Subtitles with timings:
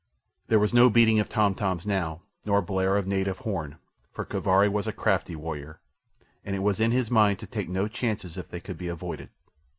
[0.47, 3.77] There was no beating of tom toms now, nor blare of native horn,
[4.11, 5.79] for Kaviri was a crafty warrior,
[6.43, 9.29] and it was in his mind to take no chances, if they could be avoided.